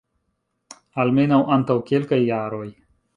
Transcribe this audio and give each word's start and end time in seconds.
Almenaŭ 1.03 1.39
antaŭ 1.57 1.75
kelkaj 1.91 2.19
jaroj! 2.23 2.67